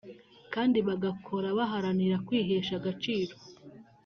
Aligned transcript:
kandi 0.53 0.77
bagakora 0.87 1.47
baharanira 1.57 2.15
kwihesha 2.27 2.73
agaciro 2.79 3.35